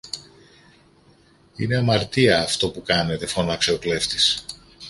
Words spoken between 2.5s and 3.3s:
που κάνετε